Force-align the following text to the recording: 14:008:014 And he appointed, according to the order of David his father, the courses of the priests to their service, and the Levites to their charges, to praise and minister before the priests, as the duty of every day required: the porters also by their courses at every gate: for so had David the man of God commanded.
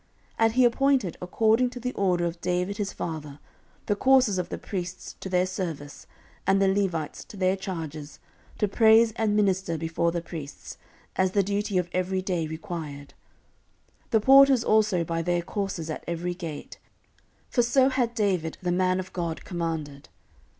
14:008:014 0.31 0.35
And 0.39 0.53
he 0.53 0.65
appointed, 0.65 1.17
according 1.21 1.69
to 1.69 1.79
the 1.79 1.91
order 1.93 2.25
of 2.25 2.41
David 2.41 2.77
his 2.77 2.91
father, 2.91 3.37
the 3.85 3.95
courses 3.95 4.39
of 4.39 4.49
the 4.49 4.57
priests 4.57 5.15
to 5.19 5.29
their 5.29 5.45
service, 5.45 6.07
and 6.47 6.59
the 6.59 6.67
Levites 6.67 7.23
to 7.25 7.37
their 7.37 7.55
charges, 7.55 8.17
to 8.57 8.67
praise 8.67 9.11
and 9.15 9.35
minister 9.35 9.77
before 9.77 10.11
the 10.11 10.19
priests, 10.23 10.79
as 11.17 11.33
the 11.33 11.43
duty 11.43 11.77
of 11.77 11.87
every 11.93 12.23
day 12.23 12.47
required: 12.47 13.13
the 14.09 14.19
porters 14.19 14.63
also 14.63 15.03
by 15.03 15.21
their 15.21 15.43
courses 15.43 15.87
at 15.87 16.03
every 16.07 16.33
gate: 16.33 16.79
for 17.47 17.61
so 17.61 17.89
had 17.89 18.15
David 18.15 18.57
the 18.59 18.71
man 18.71 18.99
of 18.99 19.13
God 19.13 19.45
commanded. 19.45 20.09